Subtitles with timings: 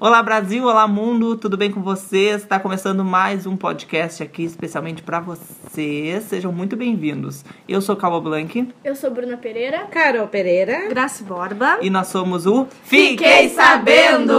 [0.00, 2.36] Olá Brasil, olá mundo, tudo bem com vocês?
[2.42, 6.24] Está começando mais um podcast aqui especialmente para vocês.
[6.24, 7.44] Sejam muito bem-vindos.
[7.68, 9.80] Eu sou Calma Blanc Eu sou Bruna Pereira.
[9.90, 10.88] Carol Pereira.
[10.88, 11.80] Graça Borba.
[11.82, 14.34] e nós somos o Fiquei Sabendo!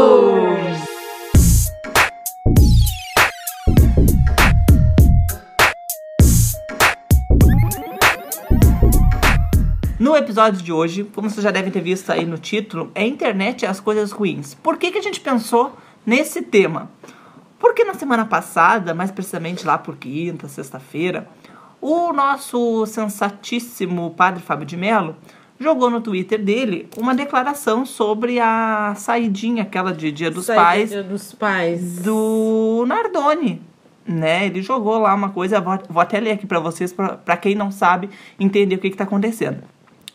[10.11, 13.61] No episódio de hoje, como vocês já devem ter visto aí no título, é internet
[13.61, 14.53] e as coisas ruins.
[14.55, 15.73] Por que, que a gente pensou
[16.05, 16.91] nesse tema?
[17.57, 21.29] Porque na semana passada, mais precisamente lá por quinta, sexta-feira,
[21.79, 25.15] o nosso sensatíssimo padre Fábio de Mello
[25.57, 30.89] jogou no Twitter dele uma declaração sobre a saidinha, aquela de Dia dos Saída Pais,
[30.89, 31.99] Dia dos pais.
[31.99, 33.61] do Nardoni.
[34.05, 34.47] Né?
[34.47, 37.71] Ele jogou lá uma coisa, vou, vou até ler aqui para vocês, para quem não
[37.71, 39.63] sabe entender o que está acontecendo.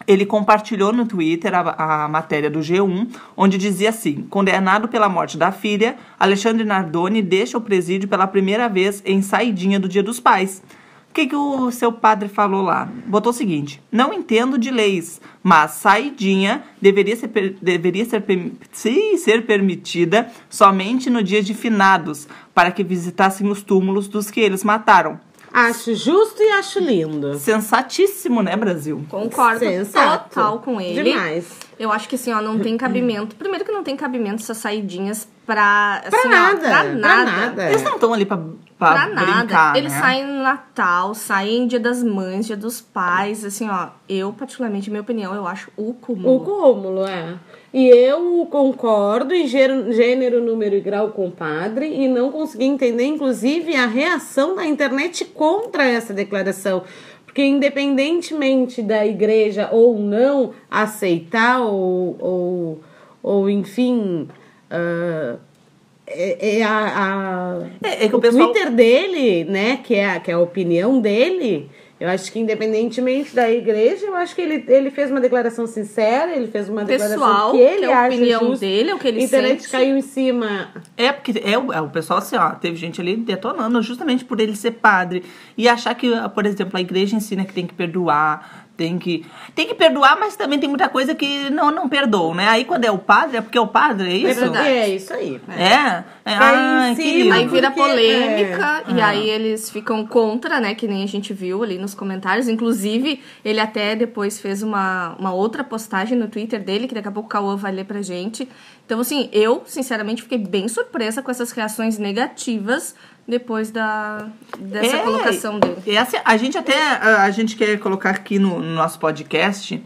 [0.06, 5.36] Ele compartilhou no Twitter a, a matéria do G1, onde dizia assim: condenado pela morte
[5.36, 10.20] da filha, Alexandre Nardoni deixa o presídio pela primeira vez em saidinha do Dia dos
[10.20, 10.62] Pais.
[11.10, 12.88] O que, que o seu padre falou lá?
[13.06, 18.22] Botou o seguinte: não entendo de leis, mas saidinha deveria ser, deveria ser,
[18.70, 24.40] sim, ser permitida somente no dia de finados, para que visitassem os túmulos dos que
[24.40, 25.18] eles mataram.
[25.56, 27.38] Acho justo e acho lindo.
[27.38, 29.02] Sensatíssimo, né, Brasil?
[29.08, 30.28] Concordo Sensato.
[30.28, 31.02] total com ele.
[31.02, 31.46] Demais.
[31.78, 33.34] Eu acho que assim, ó, não tem cabimento.
[33.36, 36.02] Primeiro que não tem cabimento essas saidinhas pra.
[36.08, 36.60] Pra assim, ó, nada.
[36.60, 37.30] pra pra nada.
[37.30, 37.70] nada.
[37.70, 39.32] Eles não estão ali pra, pra, Pra nada.
[39.32, 40.00] brincar, Eles né?
[40.00, 43.44] saem no Natal, saem dia das mães, dia dos pais.
[43.44, 46.36] Assim, ó, eu, particularmente, minha opinião, eu acho o cúmulo.
[46.36, 47.34] O cúmulo, é.
[47.72, 52.64] E eu concordo em gênero, gênero, número e grau com o padre e não consegui
[52.64, 56.82] entender, inclusive, a reação da internet contra essa declaração.
[57.24, 62.80] Porque independentemente da igreja ou não aceitar ou, ou,
[63.22, 64.28] ou enfim...
[64.70, 70.20] é, é a, a- É, é o o pessoal- Twitter dele, né, que é, a-
[70.20, 74.64] que é a opinião dele, eu acho que independentemente da igreja, eu acho que ele,
[74.68, 78.00] ele fez uma declaração sincera, ele fez uma declaração Pessoal, que ele que é a
[78.02, 78.66] acha opinião justa.
[78.66, 79.72] dele, é o que ele internet sente.
[79.72, 80.68] caiu em cima.
[80.96, 84.38] É, porque é, o- é o pessoal assim, ó, teve gente ali detonando justamente por
[84.40, 85.24] ele ser padre.
[85.56, 89.24] E achar que, por exemplo, a igreja ensina que tem que perdoar, tem que.
[89.54, 92.46] Tem que perdoar, mas também tem muita coisa que não, não perdoam, né?
[92.48, 94.40] Aí quando é o padre, é porque é o padre, é isso?
[94.40, 94.68] verdade.
[94.68, 95.40] É isso aí.
[95.48, 95.62] É?
[95.62, 96.04] é.
[96.26, 97.32] Em Ai, querido.
[97.32, 99.08] Aí vira polêmica é, e ah.
[99.08, 100.74] aí eles ficam contra, né?
[100.74, 102.48] Que nem a gente viu ali nos comentários.
[102.48, 107.12] Inclusive, ele até depois fez uma, uma outra postagem no Twitter dele, que daqui a
[107.12, 108.46] pouco o Cauã vai ler pra gente.
[108.86, 112.94] Então, assim, eu, sinceramente, fiquei bem surpresa com essas reações negativas
[113.26, 115.82] depois da, dessa É, colocação dele.
[115.84, 119.82] E assim, a gente até a gente quer colocar aqui no, no nosso podcast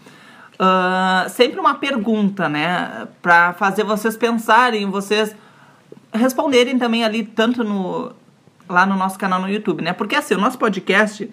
[0.63, 3.09] ah, sempre uma pergunta, né?
[3.23, 5.35] Pra fazer vocês pensarem, vocês
[6.13, 8.13] responderem também ali, tanto no
[8.69, 9.95] lá no nosso canal no YouTube, né?
[9.95, 11.29] Porque assim, o nosso podcast,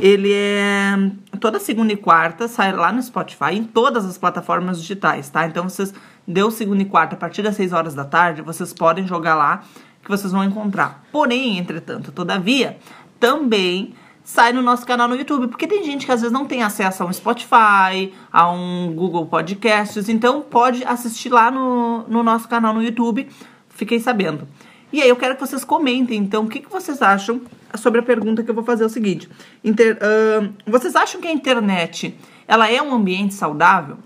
[0.00, 0.94] ele é
[1.40, 5.46] toda segunda e quarta, sai lá no Spotify, em todas as plataformas digitais, tá?
[5.46, 5.92] Então vocês
[6.26, 9.64] deu segunda e quarta a partir das 6 horas da tarde, vocês podem jogar lá
[10.02, 11.04] que vocês vão encontrar.
[11.10, 12.78] Porém, entretanto, todavia,
[13.18, 16.62] também sai no nosso canal no YouTube, porque tem gente que às vezes não tem
[16.62, 22.48] acesso a um Spotify, a um Google Podcasts, então pode assistir lá no, no nosso
[22.48, 23.28] canal no YouTube,
[23.68, 24.46] fiquei sabendo.
[24.92, 27.40] E aí eu quero que vocês comentem, então, o que, que vocês acham
[27.76, 29.28] sobre a pergunta que eu vou fazer é o seguinte.
[29.64, 32.16] Inter- ahn, vocês acham que a internet,
[32.46, 33.98] ela é um ambiente saudável?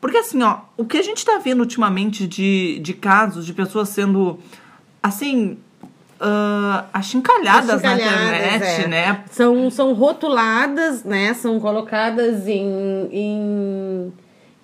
[0.00, 3.88] Porque assim, ó, o que a gente tá vendo ultimamente de, de casos de pessoas
[3.88, 4.38] sendo,
[5.02, 5.56] assim,
[6.20, 8.88] ah, achincalhadas na Achincalhadas, internet, é.
[8.88, 9.24] né?
[9.30, 11.34] São, são rotuladas, né?
[11.34, 14.12] São colocadas em, em,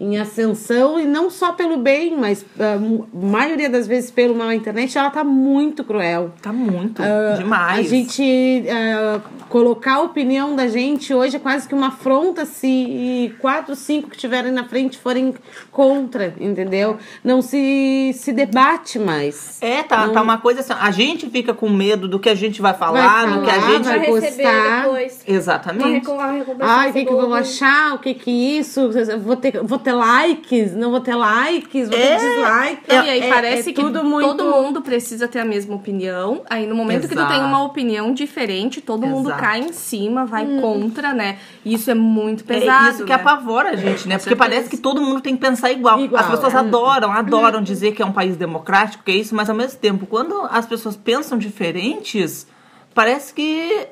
[0.01, 2.79] em ascensão e não só pelo bem, mas a
[3.15, 4.49] maioria das vezes pelo mal.
[4.49, 6.33] A internet ela tá muito cruel.
[6.41, 7.87] Tá muito, Ah, demais.
[7.87, 13.35] A gente ah, colocar a opinião da gente hoje é quase que uma afronta se
[13.41, 15.35] quatro, cinco que estiverem na frente forem
[15.71, 16.97] contra, entendeu?
[17.23, 19.59] Não se, se debate mais.
[19.61, 22.63] É, tá, tá uma coisa assim, a gente fica com medo do que a gente
[22.63, 23.85] vai falar, Vai do que a falar, gente...
[23.85, 26.09] vai depois uma, Exatamente.
[26.09, 26.73] uma recompensa.
[26.73, 27.95] Ai, o que, que vou achar?
[27.95, 28.91] O que que isso?
[29.23, 30.75] Vou ter, vou ter likes?
[30.75, 31.89] Não vou ter likes?
[31.89, 32.83] Vou É, ter dislike?
[32.89, 34.27] Não, e aí É- parece é que muito...
[34.29, 36.43] todo mundo precisa ter a mesma opinião.
[36.49, 37.33] Aí no momento que tu Exato.
[37.33, 39.41] tem uma opinião diferente, todo mundo Exato.
[39.43, 41.39] cai em cima, vai contra, né?
[41.65, 42.89] Isso é muito É pesado.
[42.91, 43.15] isso que né?
[43.17, 44.19] apavora a gente, né?
[44.19, 46.01] Porque parece que todo mundo tem que pensar igual.
[46.01, 46.59] Igual, As pessoas é.
[46.59, 50.07] adoram, adoram dizer que é um país democrático, que é isso, mas ao mesmo tempo,
[50.07, 52.47] quando as pessoas pensam diferentes,
[52.95, 53.87] parece que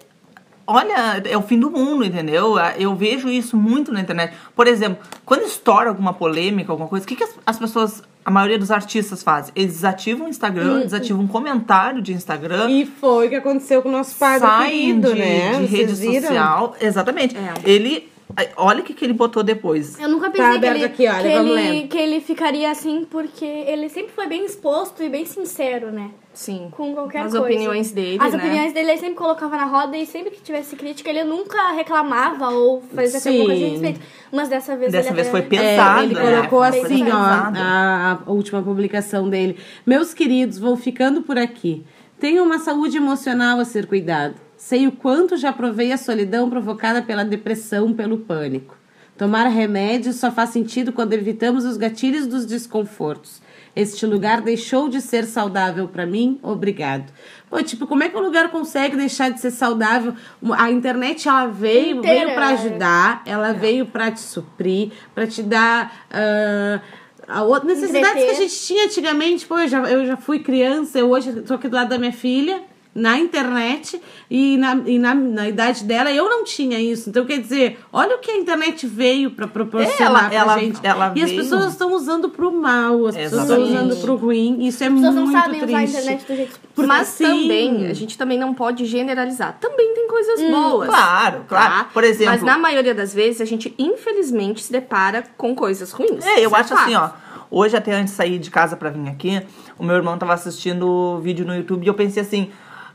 [0.69, 2.56] olha, é o fim do mundo, entendeu?
[2.79, 4.35] Eu vejo isso muito na internet.
[4.55, 8.31] Por exemplo, quando estoura alguma polêmica, alguma coisa, o que, que as, as pessoas, a
[8.31, 9.50] maioria dos artistas fazem?
[9.56, 12.69] Eles desativam o Instagram, desativam um comentário de Instagram.
[12.70, 15.50] E foi o que aconteceu com o nosso padre saem querido, de, né?
[15.53, 16.29] de Vocês rede viram?
[16.29, 16.76] social.
[16.81, 17.35] Exatamente.
[17.37, 17.55] É.
[17.69, 18.09] Ele.
[18.56, 19.99] Olha o que, que ele botou depois.
[19.99, 23.06] Eu nunca Tá pensei que, aberto ele, aqui, olha, que, ele, que ele ficaria assim,
[23.11, 26.11] porque ele sempre foi bem exposto e bem sincero, né?
[26.38, 26.69] Sim.
[26.70, 27.40] Com qualquer As coisa.
[27.44, 28.38] opiniões dele, As né?
[28.38, 32.49] opiniões dele ele sempre colocava na roda e sempre que tivesse crítica ele nunca reclamava
[32.50, 33.31] ou fazia Sim.
[33.31, 34.00] alguma coisa a respeito.
[34.31, 36.00] Mas dessa vez Dessa ele vez até- foi pesado.
[36.00, 36.20] É, ele né?
[36.37, 37.58] colocou Foi assim, ó, pesado.
[37.58, 39.58] a, a última publicação dele.
[39.85, 41.85] Meus queridos, vou ficando por aqui.
[42.20, 44.37] Tenho uma saúde emocional a ser cuidado.
[44.56, 48.76] Sei o quanto já provei a solidão provocada pela depressão, pelo pânico.
[49.17, 53.43] Tomar remédios só faz sentido quando evitamos os gatilhos dos desconfortos.
[53.78, 57.12] Este lugar deixou de ser saudável para mim, obrigado.
[57.48, 60.14] Pô, tipo, como é que o lugar consegue deixar de ser saudável?
[60.58, 62.54] A internet ela veio, Inteira, veio para é.
[62.54, 66.80] ajudar, ela veio para te suprir, para te dar ah,
[67.28, 68.25] a outra necessidades Entreter.
[68.25, 69.46] que a gente tinha antigamente.
[69.46, 72.12] Pô, eu já, eu já fui criança, eu hoje tô aqui do lado da minha
[72.12, 72.60] filha.
[72.99, 74.00] Na internet
[74.31, 77.09] e, na, e na, na idade dela eu não tinha isso.
[77.09, 80.59] Então, quer dizer, olha o que a internet veio para proporcionar É, ela- pra ela-
[80.59, 80.81] gente.
[80.83, 83.91] ela e as veio- pessoas estão usando pro mal, as pessoas estão Exatamente.
[83.93, 84.67] usando pro ruim.
[84.67, 85.69] Isso é As pessoas muito não sabem triste.
[85.69, 87.25] usar a internet do jeito Porque Mas sim.
[87.25, 89.56] também, a gente também não pode generalizar.
[89.61, 90.89] Também tem coisas boas.
[90.89, 91.75] Claro, claro.
[91.75, 91.85] tá?
[91.93, 92.33] Por exemplo.
[92.33, 96.25] Mas na maioria das vezes, a gente infelizmente se depara com coisas ruins.
[96.27, 96.81] É, eu Isso acho fato.
[96.83, 97.11] assim, ó.
[97.50, 99.41] Hoje, até antes de sair de casa pra vir aqui,
[99.79, 102.50] o meu irmão tava assistindo vídeo no YouTube e eu pensei assim.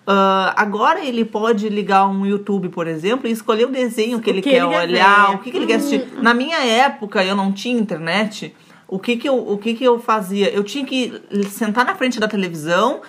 [0.06, 4.42] Ah, agora ele pode ligar um YouTube, por exemplo, e escolher o desenho que ele
[4.42, 5.36] que quer ele olhar, ver.
[5.36, 6.08] o que, que ele quer assistir.
[6.22, 8.54] Na minha época, eu não tinha internet.
[8.88, 10.50] O que que eu, o que que eu fazia?
[10.54, 11.14] Eu tinha que
[11.50, 13.02] sentar na frente da televisão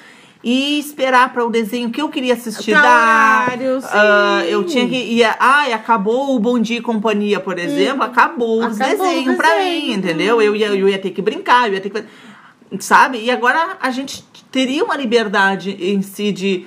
[0.43, 3.59] e esperar para o desenho que eu queria assistir Tal dar.
[3.91, 4.51] Ah, sim.
[4.51, 5.25] eu tinha que ir.
[5.41, 9.49] Ai, acabou o Bom Dia e Companhia, por exemplo, acabou os Acabou o desenhos pra
[9.49, 9.87] desenho.
[9.87, 10.41] mim, entendeu?
[10.41, 12.05] Eu ia, eu ia ter que brincar, eu ia ter que.
[12.79, 13.19] Sabe?
[13.19, 16.67] E agora a gente teria uma liberdade em si de.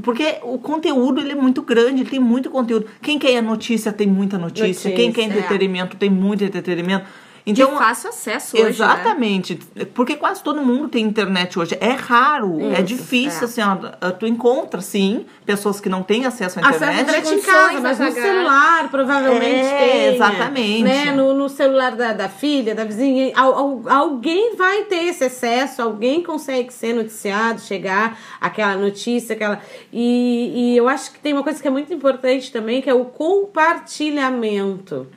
[0.00, 2.86] Porque o conteúdo ele é muito grande, ele tem muito conteúdo.
[3.02, 4.90] Quem quer notícia tem muita notícia.
[4.90, 5.44] Quem quer Notícia, é.
[5.44, 7.04] entretenimento tem muito entretenimento.
[7.44, 8.70] De Então, fácil acesso hoje, né?
[8.70, 9.56] Exatamente.
[9.94, 11.76] Porque quase todo mundo tem internet hoje.
[11.80, 13.44] É raro, é Isso, difícil, é.
[13.44, 17.18] assim, ó, tu encontra, sim, pessoas que não têm acesso à Acesso à internet.
[17.18, 20.14] internet em casa, mas no celular provavelmente É, tem.
[20.14, 20.82] exatamente.
[20.84, 21.10] Né?
[21.12, 23.32] No, no celular da, da filha, da vizinha.
[23.34, 29.60] al- al- alguém vai ter esse acesso, alguém consegue ser noticiado, chegar aquela notícia, aquela.
[29.92, 32.94] E, e eu acho que tem uma coisa que é muito importante também, que é
[32.94, 35.08] o compartilhamento.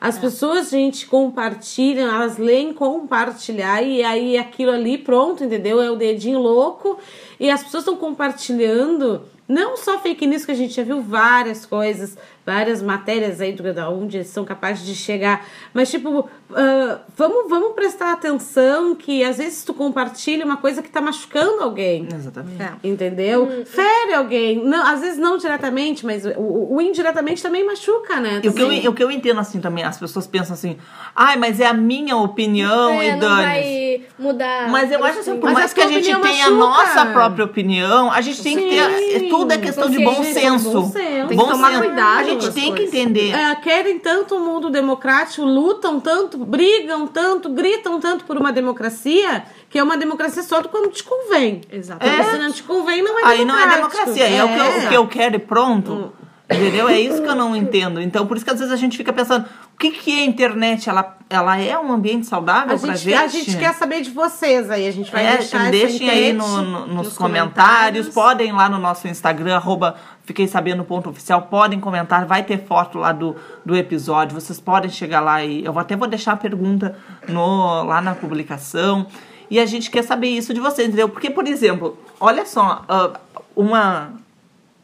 [0.00, 5.80] As pessoas, gente, compartilham, elas leem compartilhar, e aí aquilo ali, pronto, entendeu?
[5.80, 6.98] É o dedinho louco.
[7.40, 11.64] E as pessoas estão compartilhando não só fake news, que a gente já viu várias
[11.64, 12.16] coisas,
[12.48, 17.72] várias matérias aí do da onde são capazes de chegar, mas tipo, ah, vamos, vamos
[17.74, 22.08] prestar atenção que às vezes tu compartilha uma coisa que tá machucando alguém.
[22.14, 22.62] Exatamente.
[22.62, 22.72] É.
[22.88, 23.64] Entendeu?
[23.66, 24.64] Fere alguém.
[24.64, 28.38] Não, às vezes não diretamente, mas o, o- indiretamente também machuca, né?
[28.38, 30.78] O que, eu, o que eu entendo assim também, as pessoas pensam assim,
[31.14, 34.68] ai, mas é a minha opinião É, e não dane vai mudar.
[34.70, 36.50] Mas eu acho assim, por Mas mais a que a gente tenha a machuca.
[36.50, 39.18] nossa própria opinião, a gente tem que ter.
[39.20, 39.28] Sim.
[39.28, 40.70] Tudo é questão de bom senso.
[40.72, 41.28] bom senso.
[41.28, 41.82] Tem que Bom tomar senso.
[41.82, 42.94] cuidado A gente tem que coisas.
[42.94, 43.34] entender.
[43.34, 49.44] É, querem tanto um mundo democrático, lutam tanto, brigam tanto, gritam tanto por uma democracia,
[49.68, 51.60] que é uma democracia só quando te convém.
[51.70, 52.16] Exatamente.
[52.16, 54.58] Porque se não te convém, não é Aí não é democracia, aí é o que,
[54.58, 56.12] eu, o que eu quero e pronto.
[56.50, 56.88] Entendeu?
[56.88, 58.00] É isso que eu não entendo.
[58.00, 60.24] Então, por isso que às vezes a gente fica pensando, o que, que é a
[60.24, 60.88] internet?
[60.88, 63.14] Ela, ela é um ambiente saudável A pra gente, gente?
[63.16, 66.62] a gente quer saber de vocês aí, a gente vai É, deixar deixem aí no-
[66.62, 68.08] no- nos, nos comentários.
[68.08, 72.64] podem ir lá no nosso Instagram, arroba fiquei sabendo ponto oficial, podem comentar, vai ter
[72.64, 76.36] foto lá do, do episódio, vocês podem chegar lá e eu até vou deixar a
[76.36, 76.96] pergunta
[77.28, 79.06] no, lá na publicação.
[79.50, 81.08] E a gente quer saber isso de vocês, entendeu?
[81.10, 83.10] Porque, por exemplo, olha só, ah,
[83.54, 84.12] uma,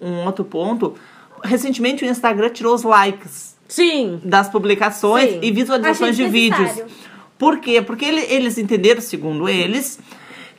[0.00, 0.94] um outro ponto.
[1.44, 4.20] Recentemente o Instagram tirou os likes Sim.
[4.24, 5.38] das publicações Sim.
[5.42, 6.82] e visualizações de vídeos.
[7.38, 7.82] Por quê?
[7.82, 9.98] Porque ele- eles entenderam, segundo eles,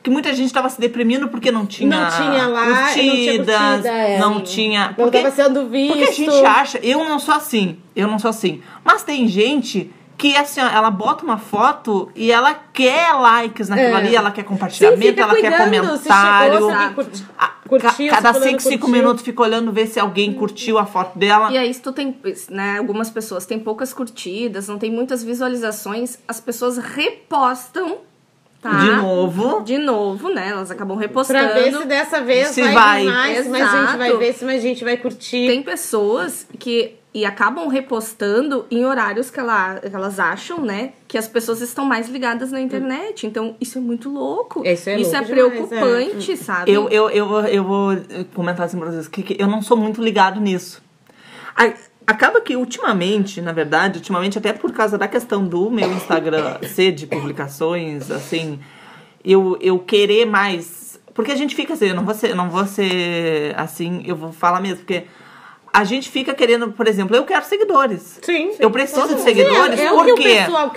[0.02, 3.56] que muita gente estava se deprimindo porque não tinha, Não tinha lá, não tinha curtidas,
[3.60, 4.18] curtida, é.
[4.20, 4.92] não tinha.
[4.96, 5.92] Porque- tava sendo visto.
[5.94, 8.62] Porque a gente acha, eu não sou assim, eu não sou assim.
[8.84, 13.88] Mas tem gente que assim, ó, ela bota uma foto e ela quer likes naquilo
[13.88, 13.94] É.
[13.94, 16.52] ali, ela quer Sim, compartilhamento, fica ela quer cuidando, se comentário.
[16.54, 18.88] chegou, se A- curtiu, cada fulano 5, 5 curtiu.
[18.88, 21.50] minutos fica olhando ver se alguém curtiu a foto dela.
[21.52, 22.16] E aí, se tu tem,
[22.50, 27.98] né, algumas pessoas têm poucas curtidas, não tem muitas visualizações, as pessoas repostam
[28.66, 28.80] repostar.
[28.80, 29.62] De novo.
[29.62, 30.48] De novo, né?
[30.50, 31.38] Elas acabam repostando.
[31.38, 33.04] Pra ver se dessa vez Se vai, vai.
[33.04, 35.46] mais, se mais gente vai ver, se mais gente vai curtir.
[35.46, 41.16] Tem pessoas que e acabam repostando em horários que, ela, que elas acham, né, que
[41.16, 43.26] as pessoas estão mais ligadas na internet.
[43.26, 44.62] Então, isso é muito louco.
[44.66, 45.30] Isso é louco demais,
[45.78, 46.70] preocupante, sabe?
[46.70, 47.96] Eu, eu, eu, vou- eu vou
[48.34, 50.82] comentar assim pra vocês que, que eu não sou muito ligado nisso.
[51.56, 51.72] A-
[52.06, 56.92] Acaba que ultimamente, na verdade, ultimamente, até por causa da questão do meu Instagram ser
[56.92, 58.60] de publicações, assim,
[59.24, 61.00] eu, eu querer mais.
[61.14, 64.30] Porque a gente fica assim, eu não vou ser, não vou ser assim, eu vou
[64.32, 65.04] falar mesmo, porque
[65.72, 68.18] a gente fica querendo, por exemplo, eu quero seguidores.
[68.22, 68.56] Sim, sim.
[68.58, 70.22] Eu preciso Todo de seguidores, Sim, é, é o por que o quê?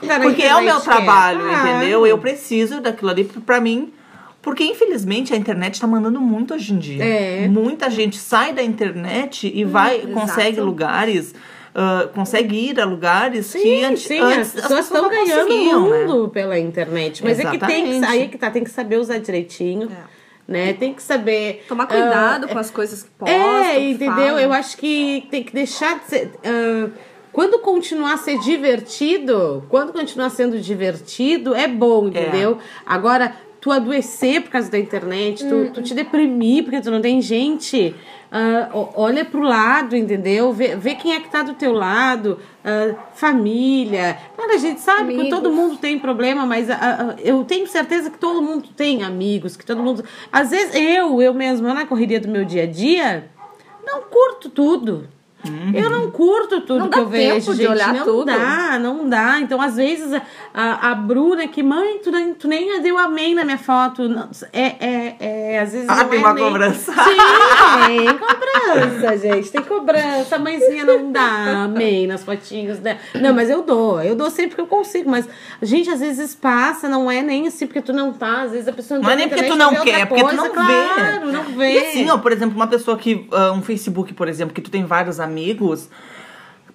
[0.01, 0.84] que tá Porque é o meu quer.
[0.84, 1.67] trabalho, Claro.
[1.69, 2.05] entendeu?
[2.08, 3.93] Eu preciso daquilo ali pra mim.
[4.41, 7.03] Porque, infelizmente, a internet tá mandando muito hoje em dia.
[7.03, 7.48] É.
[7.48, 10.13] Muita gente sai da internet e vai, exato.
[10.13, 11.36] consegue lugares,
[11.75, 15.89] ah, consegue ir a lugares que Sim, antes, sim, antes as pessoas estão ganhando conseguiam,
[15.89, 16.05] né?
[16.05, 17.22] mundo pela internet.
[17.24, 18.05] Mas é que tem que, Exatamente.
[18.05, 19.89] aí é que tá, tem que saber usar direitinho.
[20.50, 20.74] Né?
[20.74, 21.63] Tem que saber.
[21.68, 23.38] Tomar ah, cuidado com as coisas que postam.
[23.38, 24.15] É, entendeu?
[24.15, 24.39] falam.
[24.39, 26.32] Eu acho que tem que deixar de ser.
[26.44, 26.89] ah,
[27.32, 32.58] quando continuar a ser divertido, quando continuar sendo divertido, é bom, entendeu?
[32.86, 37.21] Agora, tu adoecer por causa da internet, tu, tu te deprimir porque tu não tem
[37.21, 37.93] gente.
[38.73, 40.53] o- olha pro lado, entendeu?
[40.53, 44.17] Vê, vê quem é que tá do teu lado, ah, família.
[44.35, 45.29] Claro, a gente sabe que Amigos.
[45.29, 49.65] todo mundo tem problema, mas ah, eu tenho certeza que todo mundo tem amigos, que
[49.65, 50.03] todo mundo.
[50.31, 53.29] Às vezes eu, eu mesma, na correria do meu dia a dia,
[53.85, 55.07] não curto tudo.
[55.73, 57.65] Eu não curto tudo Não que dá eu vejo, gente.
[57.67, 58.25] olhar não tudo.
[58.25, 59.39] dá, não dá.
[59.39, 60.21] Então, às vezes,
[60.53, 64.08] a, a, Bruna que, mãe, tu nem, tu nem deu amém na minha foto.
[64.10, 66.91] Não, é, é, é, às vezes Ah, não tem é uma nem- cobrança.
[66.91, 69.51] Sim, tem cobrança, gente.
[69.51, 70.36] Tem cobrança.
[70.36, 72.98] A mãezinha não dá amém nas fotinhos dela.
[73.15, 74.01] Não, mas eu dou.
[74.01, 75.10] Eu dou sempre que eu consigo.
[75.10, 75.27] Mas,
[75.62, 78.44] gente, às vezes passa, não é nem assim porque tu não tá.
[78.44, 80.24] Às vezes a pessoa Não tá é nem porque tu não vê quer, é porque
[80.24, 80.44] tu coisa.
[80.44, 80.84] não vê.
[80.94, 81.72] Claro, não vê.
[81.74, 83.27] E assim, ó, por exemplo, uma pessoa que.
[83.32, 85.89] ah, um Facebook, por exemplo, que tu tem vários amigos.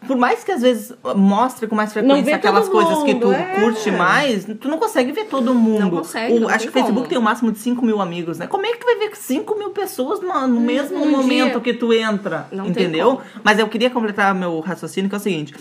[0.06, 3.60] Por mais que às vezes mostre com mais frequência aquelas coisas que tu é.
[3.60, 5.80] curte mais, tu não consegue ver todo mundo.
[5.80, 7.08] Não consegue, O- não acho que o Facebook como.
[7.08, 8.46] tem o máximo de 5 mil amigos, né?
[8.46, 11.60] Como é que tu vai ver 5 mil pessoas no, no mesmo um momento dia.
[11.60, 12.46] que tu entra?
[12.52, 13.20] Não entendeu?
[13.42, 15.54] Mas eu queria completar meu raciocínio, que é o seguinte.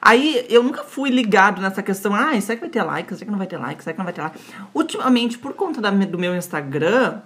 [0.00, 3.12] Aí eu nunca fui ligado nessa questão, ah, será que vai ter like?
[3.14, 3.82] Será que não vai ter like?
[3.82, 4.38] Será que não vai ter like?
[4.72, 7.18] Ultimamente, por conta da- do meu Instagram,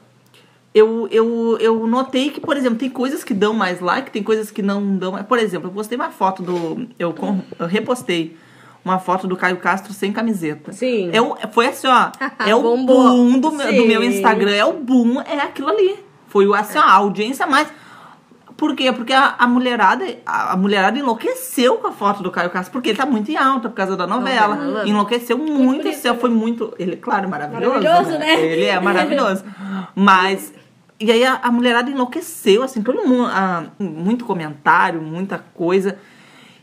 [0.75, 4.50] eu, eu, eu notei que, por exemplo, tem coisas que dão mais like, tem coisas
[4.50, 5.26] que não dão mais.
[5.26, 6.87] Por exemplo, eu postei uma foto do.
[6.99, 7.14] Eu,
[7.59, 8.37] eu repostei
[8.85, 10.73] uma foto do Caio Castro sem camiseta.
[10.73, 11.11] Sim.
[11.12, 12.11] É o, foi assim, ó.
[12.47, 14.02] É o boom do meu, do meu.
[14.02, 14.52] Instagram.
[14.52, 15.97] É o boom, é aquilo ali.
[16.29, 17.69] Foi assim, ó, a audiência mais.
[18.57, 18.93] Por quê?
[18.93, 22.91] Porque a, a mulherada a, a mulherada enlouqueceu com a foto do Caio Castro, porque
[22.91, 24.55] ele tá muito em alta por causa da novela.
[24.55, 24.88] Novela.
[24.88, 26.21] Enlouqueceu muito, bonito, céu, né?
[26.21, 26.73] foi muito.
[26.79, 27.83] Ele, claro, maravilhoso.
[27.83, 28.41] Maravilhoso, né?
[28.41, 29.45] Ele é maravilhoso.
[29.95, 30.62] Mas.
[31.02, 33.26] E aí a, a mulherada enlouqueceu, assim, todo mundo.
[33.26, 35.99] ah, muito comentário, muita coisa.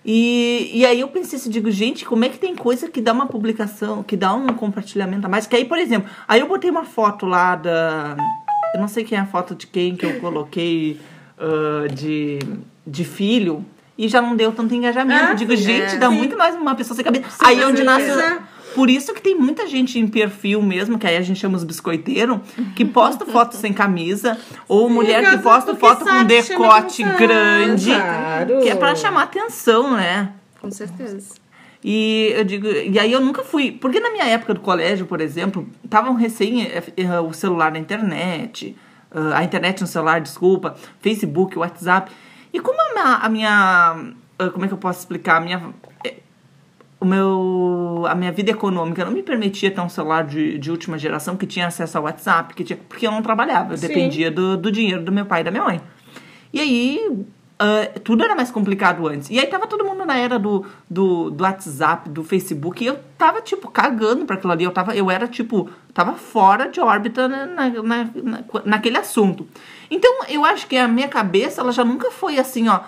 [0.06, 3.12] E, e aí eu pensei assim, digo, gente, como é que tem coisa que dá
[3.12, 5.46] uma publicação, que dá um compartilhamento a mais?
[5.46, 8.16] Que aí, por exemplo, aí eu botei uma foto lá da.
[8.74, 11.00] Eu não sei quem é a foto de quem que eu coloquei
[11.38, 12.40] ah, de,
[12.86, 13.66] de filho.
[13.98, 15.26] E já não deu tanto engajamento.
[15.26, 16.16] Ah, eu digo, sim, gente, é, dá sim.
[16.16, 17.28] muito mais uma pessoa sem cabeça.
[17.44, 18.10] aí é onde nasce.
[18.76, 21.64] Por isso que tem muita gente em perfil mesmo, que aí a gente chama os
[21.64, 22.40] biscoiteiros,
[22.76, 28.62] que posta foto sem camisa, ou mulher que posta foto com decote grande, claro.
[28.62, 30.34] que é pra chamar atenção, né?
[30.62, 31.40] Com certeza.
[31.84, 35.22] E eu digo, e aí eu nunca fui, porque na minha época do colégio, por
[35.22, 38.76] exemplo, estavam recém eh, eh, o celular na internet,
[39.12, 42.12] ah, a internet no celular, desculpa, Facebook, WhatsApp.
[42.52, 45.74] E como a minha, a minha ah, como é que eu posso explicar, a minha
[47.00, 50.98] o meu a minha vida econômica não me permitia ter um celular de, de última
[50.98, 53.88] geração que tinha acesso ao WhatsApp, que tinha, porque eu não trabalhava, eu Sim.
[53.88, 55.82] dependia do, do dinheiro do meu pai e da minha mãe.
[56.52, 57.26] E aí,
[57.60, 59.30] ah, tudo era mais complicado antes.
[59.30, 62.98] E aí tava todo mundo na era do, do, do WhatsApp, do Facebook, e eu
[63.18, 64.64] tava, tipo, cagando pra aquilo ali.
[64.64, 68.10] Eu, tava, eu era, tipo, tava fora de órbita na, na- na-
[68.66, 69.48] naquele assunto.
[69.92, 72.80] Então, eu acho que a minha cabeça, ela já nunca foi assim, ó.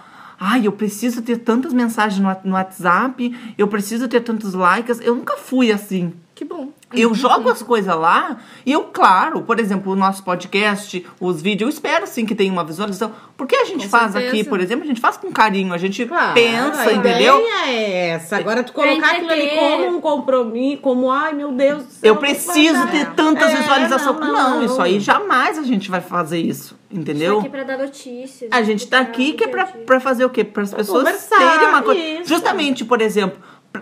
[0.44, 5.00] Ai, eu preciso ter tantas mensagens no, WhatsApp, eu preciso ter tantos likes.
[5.00, 6.14] Eu nunca fui assim.
[6.42, 6.70] Que bom.
[6.92, 11.70] Eu jogo as coisas lá e eu, claro, por exemplo, o nosso podcast, os vídeos,
[11.70, 13.14] eu espero sim que tenha uma visualização.
[13.38, 14.34] Porque a gente Com faz certeza.
[14.34, 17.40] aqui, por exemplo, a gente faz com carinho, a gente Claro, pensa, a entendeu?
[17.42, 18.38] ideia é essa.
[18.38, 22.00] Agora tu colocar aquilo ali como um compromisso, como, ai meu Deus do céu.
[22.10, 24.20] Eu preciso ter tantas É, visualizações.
[24.20, 24.66] não, Não, não.
[24.66, 27.38] isso aí jamais a gente vai fazer isso, entendeu?
[27.40, 28.50] aqui pra dar notícias.
[28.52, 30.44] A gente tá aqui que é pra, a pra fazer o quê?
[30.44, 32.02] Para as pessoas terem uma coisa.
[32.24, 33.40] Justamente, por exemplo,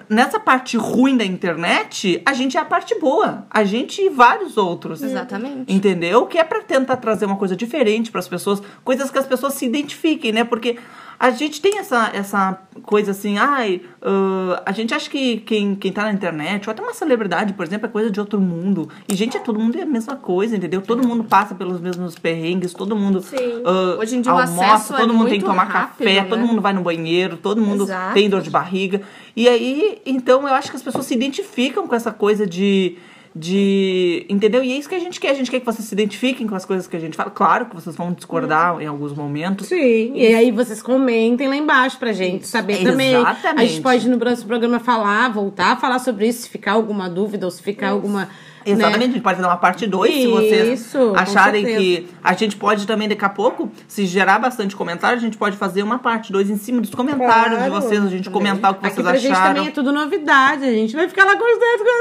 [0.08, 3.46] nessa parte ruim da internet, a gente é a parte boa.
[3.50, 5.02] A gente e vários outros.
[5.02, 5.74] Exatamente.
[5.74, 6.26] Entendeu?
[6.26, 9.66] Que é pra tentar trazer uma coisa diferente pras pessoas, coisas que as pessoas se
[9.66, 10.44] identifiquem, né?
[10.44, 10.78] Porque
[11.20, 15.92] a gente tem essa, essa coisa assim, ai, ah, a gente acha que quem, quem
[15.92, 18.90] tá na internet, ou até uma celebridade, por exemplo, é coisa de outro mundo.
[19.08, 20.82] E, gente, é todo mundo é a mesma coisa, entendeu?
[20.82, 23.22] Todo mundo passa pelos mesmos perrengues, todo mundo
[23.66, 26.24] ah, Hoje em dia almoça, é todo mundo tem que tomar rápido, café, né?
[26.24, 28.14] todo mundo vai no banheiro, todo mundo Exato.
[28.14, 29.02] tem dor de barriga.
[29.36, 32.98] E aí, então, eu acho que as pessoas se identificam com essa coisa de.
[33.40, 34.26] De.
[34.28, 34.62] Entendeu?
[34.64, 35.30] E é isso que a gente quer.
[35.30, 37.30] A gente quer que vocês se identifiquem com as coisas que a gente fala.
[37.30, 39.68] Claro que vocês vão discordar em alguns momentos.
[39.68, 43.16] Sim, e aí vocês comentem lá embaixo pra gente saber também.
[43.16, 43.68] A Exatamente.
[43.68, 47.46] gente pode no próximo programa falar, voltar a falar sobre isso, se ficar alguma dúvida
[47.46, 48.30] ou se ficar alguma.
[48.72, 49.14] Exatamente, a Né?
[49.14, 53.08] gente pode fazer uma parte 2 se vocês Isso, acharem que a gente pode também
[53.08, 56.58] daqui a pouco, se gerar bastante comentário, a gente pode fazer uma parte 2 em
[56.58, 58.34] cima dos comentários de Claro, vocês, a gente também.
[58.52, 59.56] comentar o que Aqui vocês pra gente acharam.
[59.56, 60.64] também é tudo novidade.
[60.66, 61.44] A gente vai ficar lá com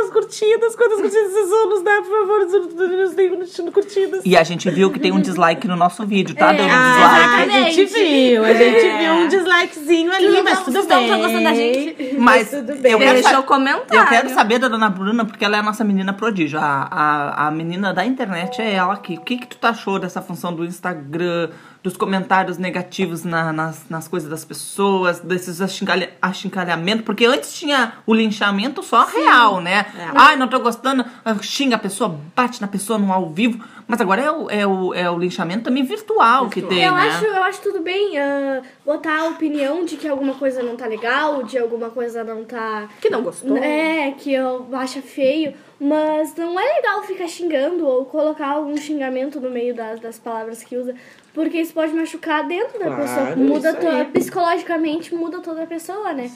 [0.05, 0.75] as curtidas.
[0.77, 2.97] Quantas curtidas vocês vão nos dar, por favor?
[2.99, 4.21] Nos deem curtidas.
[4.25, 6.53] E a gente viu que tem um dislike no nosso vídeo, tá?
[6.53, 7.59] Deu um Ah, dislike.
[7.67, 11.09] a gente viu, a gente viu um dislikezinho ali, mas tudo não bem.
[11.21, 12.17] gostando da gente?
[12.19, 12.93] Mas tudo bem.
[12.93, 16.13] eu quero, Deixa eu quero saber da dona Bruna, porque ela é a nossa menina
[16.13, 16.58] prodígio.
[16.59, 19.15] A, a, a menina da internet é ela aqui.
[19.15, 21.51] O que, que tu tá achou dessa função do Instagram,
[21.89, 27.05] dos comentários negativos na- nas, nas coisas das pessoas, desses achincalha- achincalhamentos?
[27.05, 29.87] Porque antes tinha o linchamento só real, né?
[30.15, 33.65] Ai, não tô gostando, ah, xinga a pessoa, bate na pessoa no ao vivo.
[33.87, 37.09] Mas agora é o, é o, é o linchamento também virtual, que tem, Eu né?
[37.09, 40.87] acho, eu acho tudo bem ah, botar a opinião de que alguma coisa não tá
[40.87, 42.87] legal, de alguma coisa não tá.
[43.01, 43.57] Que não gostou.
[43.57, 49.41] É, que eu acho feio, mas não é legal ficar xingando ou colocar algum xingamento
[49.41, 50.95] no meio das, das palavras que usa,
[51.39, 53.37] porque isso pode machucar dentro da Claro, pessoa.
[53.37, 54.05] Muda isso to- aí.
[54.07, 56.29] psicologicamente, muda toda a pessoa, né?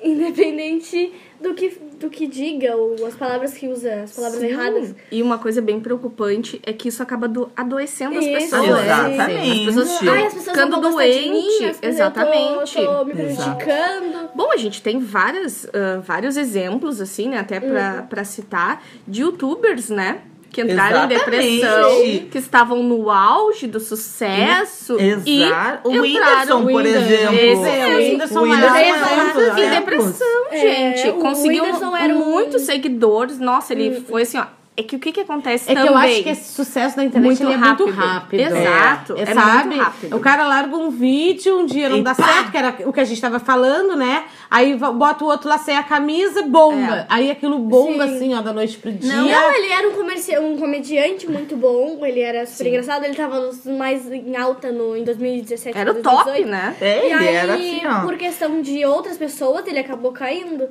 [0.00, 1.68] Independente do que,
[2.00, 4.46] do que diga, ou as palavras que usa, as palavras Sim.
[4.48, 4.94] erradas.
[5.10, 8.80] E uma coisa bem preocupante é que isso acaba do- adoecendo as Isso, pessoas.
[8.84, 9.50] Exatamente.
[9.68, 10.08] As pessoas.
[10.08, 11.52] Ai, as pessoas ficando não vão gostar de mim, doentes.
[11.54, 12.78] as pessoas- Exatamente.
[12.78, 13.56] Eu tô, tô me Exato.
[13.56, 14.30] prejudicando.
[14.34, 17.38] Bom, a gente tem várias, ah, vários exemplos, assim, né?
[17.38, 18.06] Até pra, Uhum.
[18.06, 20.22] pra citar, de youtubers, né?
[20.52, 21.60] Que entraram em Exatamente.
[21.60, 24.96] depressão, que estavam no auge do sucesso.
[25.24, 25.88] e Exato.
[25.88, 26.98] O entraram Whindersson, por Whindersson.
[27.06, 27.34] exemplo.
[27.36, 31.08] Esse É, o Whindersson O Whindersson é um dos em depressão, É, gente.
[31.08, 33.38] o Conseguiu Whindersson era um- muitos seguidores.
[33.38, 34.44] Nossa, ele foi assim, ó.
[34.74, 35.92] É que o que que acontece É que também?
[35.92, 37.94] eu acho que esse sucesso da internet Muito ele é muito rápido.
[37.94, 38.40] rápido.
[38.40, 39.66] Exato, É, é sabe?
[39.68, 40.16] muito rápido.
[40.16, 42.24] O cara larga um vídeo, um dia não E dá pá!
[42.26, 44.24] certo, que era o que a gente tava falando, né?
[44.50, 47.00] Aí bota o outro lá sem a camisa, bomba.
[47.00, 47.06] É.
[47.10, 48.16] Aí aquilo bomba Sim.
[48.16, 49.12] assim, ó, da noite pro dia.
[49.14, 50.38] Não, ele era um, comerci...
[50.38, 55.04] um comediante muito bom, ele era super engraçado, ele tava mais em alta no, em
[55.04, 55.76] 2017.
[55.76, 56.24] Era o 2018.
[56.24, 56.76] top, né?
[56.80, 58.00] É, E ele aí, era assim, ó.
[58.06, 60.70] por questão de outras pessoas, ele acabou caindo.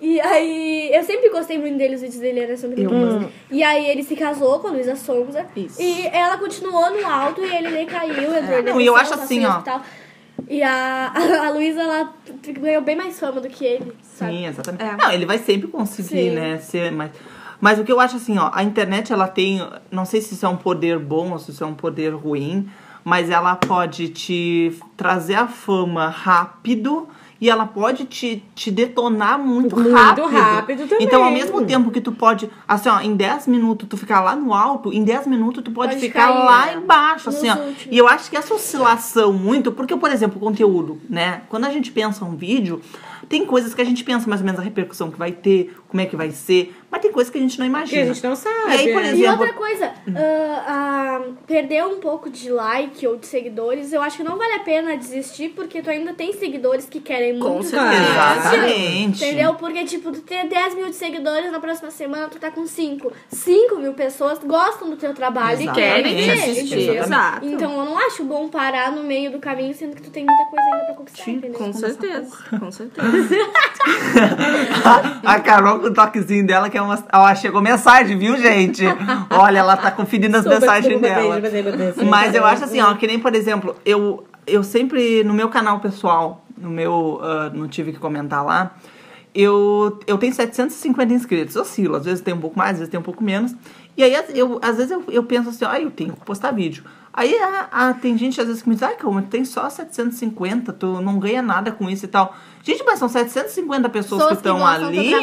[0.00, 3.30] E aí, eu sempre gostei muito dele, os vídeos dele eram sempre muito bons.
[3.50, 5.44] E aí, ele se casou com a Luísa Sonza.
[5.56, 5.80] Isso.
[5.82, 9.44] E ela continuou no alto e ele decaiu, entrou em Não, e eu acho assim,
[9.44, 9.50] ó.
[9.50, 9.82] hospital.
[10.48, 11.12] E a,
[11.46, 12.14] a Luísa, ela
[12.60, 14.32] ganhou bem mais fama do que ele, sabe?
[14.32, 14.84] Sim, exatamente.
[14.84, 14.96] É.
[14.96, 16.30] Não, ele vai sempre conseguir, Sim.
[16.30, 17.10] né, ser mais...
[17.60, 19.60] Mas o que eu acho assim, ó, a internet, ela tem...
[19.90, 22.70] Não sei se isso é um poder bom ou se isso é um poder ruim,
[23.02, 27.08] mas ela pode te trazer a fama rápido
[27.40, 30.26] e ela pode te, te detonar muito, Muito rápido.
[30.26, 31.06] rápido também.
[31.06, 34.34] Então, ao mesmo tempo que tu pode, assim, ó, em 10 minutos tu ficar lá
[34.34, 37.54] no alto, em 10 minutos tu pode, Pode ficar cair, lá embaixo, assim, ó.
[37.56, 37.86] Últimos.
[37.90, 41.42] E eu acho que essa oscilação muito, porque, por exemplo, conteúdo, né?
[41.48, 42.80] Quando a gente pensa um vídeo,
[43.28, 46.00] tem coisas que a gente pensa mais ou menos a repercussão que vai ter, como
[46.00, 48.02] é que vai ser, mas tem coisas que a gente não Que imagina.
[48.02, 48.56] a gente não sabe.
[48.68, 49.06] E aí, por é.
[49.06, 54.00] E exemplo- outra coisa, ah, ah, perder um pouco de like ou de seguidores, eu
[54.02, 57.50] acho que não vale a pena desistir, porque tu ainda tem seguidores que querem Com
[57.54, 58.02] muito certeza.
[58.02, 59.24] Exatamente.
[59.24, 59.54] Entendeu?
[59.54, 63.12] Porque, tipo, tu ter 10 mil de seguidores, na próxima semana tu tá com 5.
[63.28, 66.50] 5 mil pessoas gostam do teu trabalho e querem Exatamente.
[66.58, 67.46] assistir, exato.
[67.46, 70.44] Então eu não acho bom parar no meio do caminho, sendo que tu tem muita
[70.50, 71.58] coisa ainda pra conquistar, Sim, entendeu?
[71.58, 73.08] Com certeza, com certeza.
[75.24, 77.04] A Carol com o toquezinho dela, que é uma.
[77.12, 78.84] Ó, chegou mensagem, viu, gente?
[79.30, 81.40] Olha, ela tá conferindo as Super, mensagens dela.
[81.40, 82.04] beijo, beijo, beijo.
[82.04, 85.80] Mas eu acho assim, ó, que nem, por exemplo, eu, eu sempre, no meu canal
[85.80, 88.74] pessoal, no meu, ah, não tive que comentar lá,
[89.34, 92.98] eu, eu tenho 750 inscritos, oscilo, às vezes tem um pouco mais, às vezes tem
[92.98, 93.54] um pouco menos.
[93.96, 96.84] E aí, eu, às vezes eu, eu penso assim, ah, eu tenho que postar vídeo.
[97.12, 100.72] Aí ah, ah, tem gente às vezes que me diz, ai, como tem só 750,
[100.72, 102.34] tu não ganha nada com isso e tal.
[102.62, 105.14] Gente, mas são 750 pessoas que estão ali.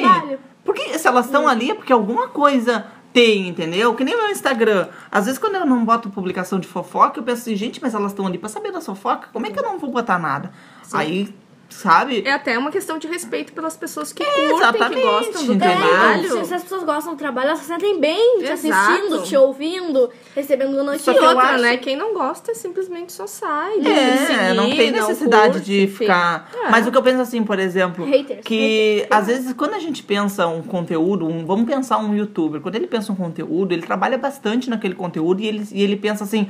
[0.64, 3.96] Porque se elas estão ali é porque alguma coisa tem, entendeu?
[3.96, 4.90] Que nem o meu Instagram.
[5.10, 8.12] Às vezes, quando eu não boto publicação de fofoca, eu penso assim, gente, mas elas
[8.12, 10.52] estão ali pra saber da fofoca, como é que eu não vou botar nada?
[10.92, 11.34] Aí
[11.76, 12.24] sabe?
[12.26, 15.54] É até uma questão de respeito pelas pessoas que É, curtem, que exatamente, gostam do?
[15.54, 16.26] É, trabalho.
[16.26, 18.68] então, se as pessoas gostam do trabalho, elas se sentem bem te Exato.
[18.92, 21.16] assistindo, te ouvindo, recebendo Só notícias.
[21.18, 21.78] que E eu outra, acho- né?
[21.78, 23.80] Quem não gosta simplesmente só sai.
[23.80, 26.50] É, de não seguir, tem necessidade curte, de ficar.
[26.66, 26.70] É.
[26.70, 29.08] Mas o que eu penso assim, por exemplo, Haters, que haters.
[29.12, 32.88] às vezes quando a gente pensa um conteúdo, um- vamos pensar um youtuber, quando ele
[32.88, 36.48] pensa um conteúdo, ele trabalha bastante naquele conteúdo e ele, e ele pensa assim.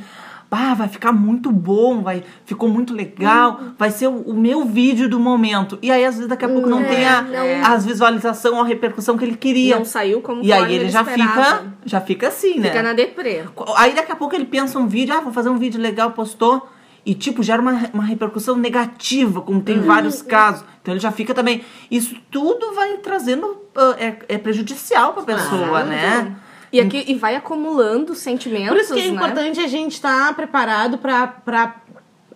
[0.52, 3.74] Ah, vai ficar muito bom, vai, ficou muito legal, Uhum.
[3.78, 5.78] vai ser o, o meu vídeo do momento.
[5.82, 7.74] E aí, às vezes, daqui a pouco não É, tem a, não.
[7.74, 9.76] as visualização, a repercussão que ele queria.
[9.78, 11.44] Não saiu como e aí ele já esperava.
[11.44, 12.70] fica, já fica assim, né?
[12.70, 13.44] Fica na deprê.
[13.76, 16.70] Aí daqui a pouco ele pensa um vídeo, ah, vou fazer um vídeo legal, postou.
[17.06, 20.64] E, tipo, gera uma, uma repercussão negativa, como tem vários casos.
[20.82, 21.64] Então ele já fica também.
[21.92, 23.58] Isso tudo vai trazendo.
[24.00, 25.88] é, é prejudicial pra pessoa, Claro.
[25.88, 26.36] né?
[26.76, 29.10] E, aqui, e vai acumulando sentimentos, Por isso que é né?
[29.10, 31.76] importante a gente estar preparado pra, pra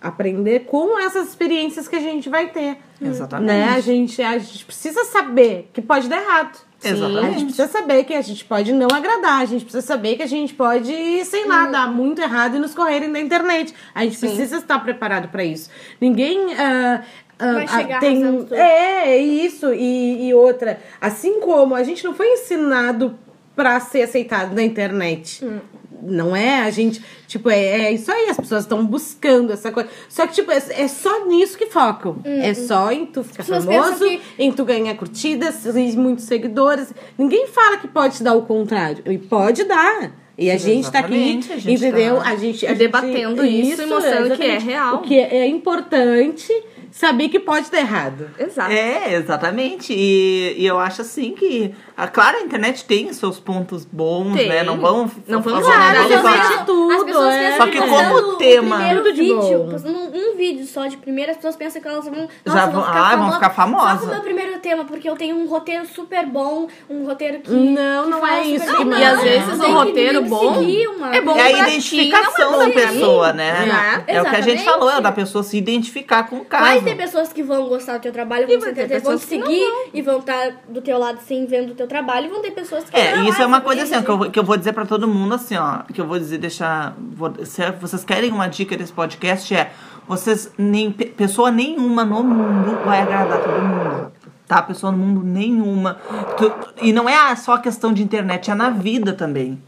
[0.02, 2.78] aprender com essas experiências que a gente vai ter.
[3.02, 3.47] Exatamente.
[3.47, 3.69] Né?
[3.75, 6.58] A, gente, a gente precisa saber que pode dar errado.
[6.82, 7.25] Exatamente.
[7.25, 9.41] A gente precisa saber que a gente pode não agradar.
[9.41, 12.73] A gente precisa saber que a gente pode, sei lá, dar muito errado e nos
[12.73, 13.73] correrem da internet.
[13.93, 15.69] A gente precisa estar preparado pra isso.
[15.99, 16.54] Ninguém.
[16.58, 17.04] ah,
[17.38, 18.47] Vai ah, chegar tem.
[18.52, 19.73] É, é isso.
[19.73, 23.17] E, e outra, assim como a gente não foi ensinado
[23.60, 25.43] pra ser aceitado na internet.
[25.43, 25.60] Hum.
[26.02, 26.62] Não é?
[26.62, 29.89] A gente, tipo, é, é isso aí, as pessoas estão buscando essa coisa.
[30.08, 32.22] Só que, tipo, é, é só nisso que focam.
[32.24, 36.93] É só em tu ficar Hum, famoso, que- em tu ganhar curtidas e muitos seguidores.
[37.17, 39.04] Ninguém fala que pode te dar o contrário.
[39.12, 40.13] E pode dar.
[40.38, 42.15] E a gente tá aqui, Exatamente, a gente entendeu?
[42.15, 44.65] tá A gente, a debatendo gente, isso e mostrando que é exatamente.
[44.65, 44.95] real.
[44.95, 46.54] O que é importante
[46.91, 48.30] saber que pode dar errado.
[48.38, 48.71] Exato.
[48.71, 49.93] É, exatamente.
[49.93, 51.73] E, e eu acho assim que.
[51.95, 54.49] ah, claro, a internet tem seus pontos bons, Tem.
[54.49, 54.63] né?
[54.63, 55.10] Não vão.
[55.28, 57.58] Não vamos fazer- Claro, não é de tudo, As pessoas é.
[57.58, 60.97] Só que como postando tema- o primeiro Tudo de vídeo, um, um vídeo só de
[60.97, 63.49] primeira, as pessoas pensam que elas vão, nossa, Já vão- ficar ah, vão famosa ficar
[63.52, 63.99] famosas.
[64.02, 67.52] Só o meu primeiro tema, porque eu tenho um roteiro super bom, um roteiro que
[67.52, 69.56] Não, que não é isso que E às Não, vezes não.
[69.58, 73.34] o que roteiro bom uma- é bom É a ti, identificação não é da pessoa,
[73.34, 73.65] né?
[73.65, 74.04] Né?
[74.08, 76.79] É o que a gente falou, é da pessoa se identificar com o caso.
[76.82, 79.28] Vai ter pessoas que vão gostar do teu trabalho, se ter entreter, vão te não
[79.46, 82.52] seguir e vão estar do teu lado sim, vendo o teu trabalho, e vão ter
[82.52, 84.74] pessoas que É, e isso é uma coisa assim, que eu, que eu vou dizer
[84.74, 88.48] pra todo mundo assim, ó, que eu vou dizer, deixar, vou- se vocês querem uma
[88.48, 89.72] dica desse podcast é,
[90.08, 94.12] vocês nem pe- pessoa nenhuma no mundo vai agradar todo mundo.
[94.48, 94.63] Tá?
[94.63, 96.00] Pessoa no mundo nenhuma.
[96.36, 99.62] Tu- e não é só questão de internet, é na vida também.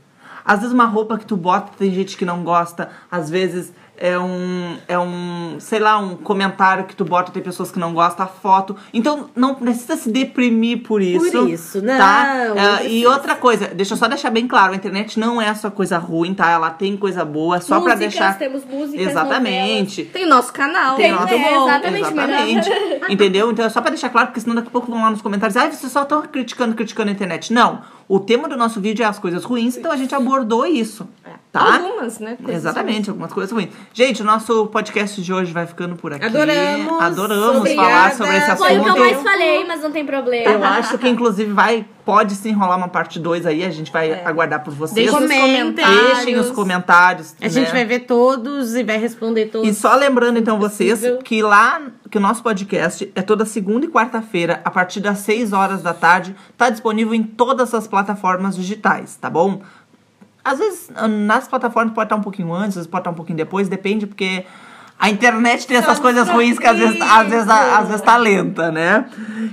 [0.44, 3.72] Às vezes uma roupa que tu bota tem gente que não gosta, às vezes
[4.02, 7.94] é um, é um, sei lá, um comentário que tu bota tem pessoas que não
[7.94, 8.76] gostam, a foto.
[8.92, 11.48] Então não precisa se deprimir por isso.
[11.48, 12.82] isso, não, Tá?
[12.82, 15.70] É, e outra coisa, deixa eu só deixar bem claro, a internet não é só
[15.70, 16.50] coisa ruim, tá?
[16.50, 20.06] Ela tem coisa boa, só pra Músicas, deixar temos músicas, Exatamente.
[20.06, 20.96] Tem o nosso canal.
[20.96, 21.68] Tem, muito é, bom.
[21.68, 22.12] exatamente.
[22.12, 22.70] Exatamente.
[23.14, 23.52] Entendeu?
[23.52, 25.56] Então é só pra deixar claro, porque senão daqui a pouco vão lá nos comentários,
[25.56, 27.54] ai, vocês só estão criticando, criticando a internet.
[27.54, 27.82] Não.
[28.08, 31.08] O tema do nosso vídeo é as coisas ruins, então a gente abordou isso.
[31.52, 31.76] Tá?
[31.76, 32.38] Algumas, né?
[32.42, 33.72] coisas Exatamente, algumas coisas ruins.
[33.94, 36.24] Gente, o nosso podcast de hoje vai ficando por aqui.
[36.24, 37.02] Adoramos.
[37.02, 37.90] Adoramos Obrigada.
[37.90, 39.00] falar sobre esse Foi o que eu assunto.
[39.00, 40.50] mais falei, mas não tem problema.
[40.50, 43.66] Eu acho que, inclusive, vai, pode se enrolar uma parte 2 aí.
[43.66, 45.12] A gente vai aguardar por vocês.
[45.12, 45.42] Nos Comentem.
[45.42, 46.16] comentários.
[46.16, 47.36] Deixem os comentários.
[47.42, 47.74] A gente né?
[47.74, 49.68] vai ver todos e vai responder todos.
[49.68, 51.18] E só lembrando, então, vocês Possível.
[51.18, 55.52] que lá, que o nosso podcast é toda segunda e quarta-feira, a partir das 6
[55.52, 59.62] horas da tarde, tá disponível em todas as plataformas digitais, tá bom?
[60.44, 60.92] Às vezes,
[61.26, 64.08] nas plataformas pode estar um pouquinho antes, às vezes pode estar um pouquinho depois, depende,
[64.08, 64.46] porque
[65.02, 68.72] a internet tem essas coisas ruins que às vezes, às, vezes, às vezes tá lenta,
[68.72, 69.06] né?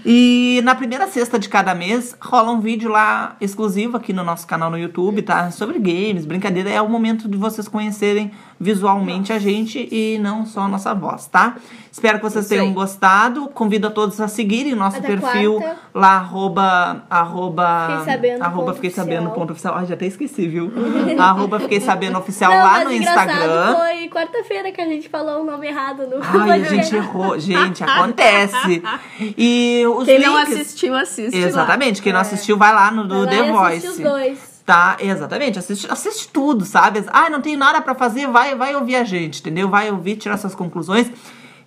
[0.05, 4.47] E na primeira sexta de cada mês rola um vídeo lá exclusivo aqui no nosso
[4.47, 5.51] canal no YouTube, tá?
[5.51, 6.69] Sobre games, brincadeira.
[6.69, 8.31] É o momento de vocês conhecerem
[8.61, 11.57] visualmente a gente e não só a nossa voz, tá?
[11.91, 13.49] Espero que vocês tenham gostado.
[13.49, 15.79] Convido a todos a seguirem o nosso Até perfil quarta.
[15.95, 17.05] lá, arroba.
[17.09, 19.35] arroba Fiquei sabendo arroba ponto fiquei sabendo oficial.
[19.35, 19.75] ponto oficial.
[19.77, 20.71] Ai, já até esqueci, viu?
[21.19, 23.77] arroba fiquei sabendo oficial Não, lá no Instagram.
[23.77, 27.39] Foi quarta-feira que a gente falou o nome errado no Ai, a gente errou.
[27.39, 28.83] Gente, acontece.
[29.37, 32.01] E os Quem não links- assistiu, assiste Exatamente.
[32.03, 33.77] Quem não assistiu, vai lá no do Vai lá The e Voice.
[33.87, 34.59] assiste os dois.
[34.65, 35.59] Tá, exatamente.
[35.59, 37.03] Assiste, assiste tudo, sabe?
[37.09, 39.69] Ah, não tem nada pra fazer, vai, vai ouvir a gente, entendeu?
[39.69, 41.11] Vai ouvir, tirar suas conclusões.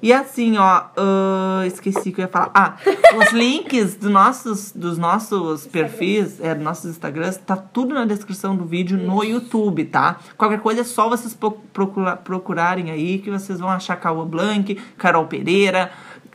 [0.01, 2.49] E assim, ó, ah, esqueci que eu ia falar.
[2.55, 2.75] Ah,
[3.17, 8.55] os links do nossos, dos nossos perfis, é, dos nossos Instagrams, tá tudo na descrição
[8.55, 10.17] do vídeo no YouTube, tá?
[10.37, 14.73] Qualquer coisa é só vocês pro- procura- procurarem aí que vocês vão achar Cauã Blanc,
[14.97, 15.91] Carol Pereira,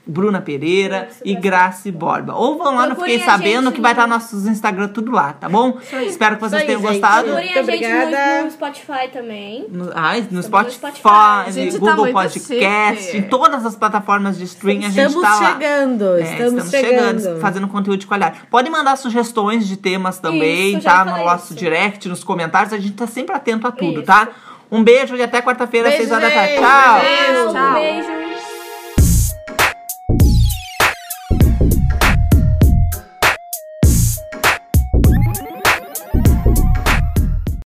[0.07, 2.35] Bruna Pereira e Grace Borba.
[2.35, 5.11] Ou vão lá no Procurem Fiquei a Sabendo gente que vai estar nossos Instagram tudo
[5.11, 5.79] lá, tá bom?
[6.07, 6.93] Espero que vocês tenham gente.
[6.93, 7.25] gostado.
[7.25, 8.39] Procurem a Muito gente obrigada.
[8.39, 9.67] no, no Spotify também.
[9.69, 11.45] No, ai, no Spotify, tá
[11.79, 15.53] Google Podcast, em todas as plataformas de streaming a gente Estamos tá lá.
[15.53, 17.41] chegando, É, estamos, chegando.
[17.41, 18.41] fazendo conteúdo de qualidade.
[18.49, 21.05] Pode mandar sugestões de temas também, tá?
[21.05, 21.55] No nosso isso.
[21.55, 22.73] direct, nos comentários.
[22.73, 24.07] A gente tá sempre atento a tudo, Isso.
[24.07, 24.29] tá?
[24.71, 26.55] Um beijo e até quarta-feira, às 6 horas da tarde.
[26.57, 27.01] Tchau!
[27.01, 27.75] Beijo, tchau.
[27.75, 28.26] Beijo.